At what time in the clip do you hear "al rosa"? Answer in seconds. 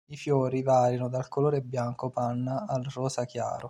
2.67-3.25